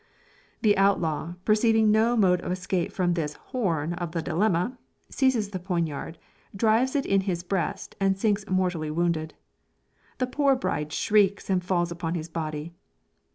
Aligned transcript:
The 0.63 0.75
outlaw 0.79 1.35
perceiving 1.45 1.91
no 1.91 2.17
mode 2.17 2.41
of 2.41 2.51
escaping 2.51 2.89
from 2.89 3.13
this 3.13 3.33
horn 3.35 3.93
of 3.93 4.13
the 4.13 4.23
dilemma, 4.23 4.79
seizes 5.11 5.49
the 5.51 5.59
poignard, 5.59 6.17
drives 6.55 6.95
it 6.95 7.05
in 7.05 7.21
his 7.21 7.43
breast, 7.43 7.95
and 7.99 8.17
sinks 8.17 8.49
mortally 8.49 8.89
wounded. 8.89 9.35
The 10.17 10.25
poor 10.25 10.55
bride 10.55 10.91
shrieks, 10.91 11.51
and 11.51 11.63
falls 11.63 11.91
upon 11.91 12.15
his 12.15 12.29
body. 12.29 12.73